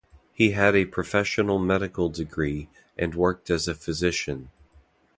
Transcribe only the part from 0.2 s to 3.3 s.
He had a professional medical degree, and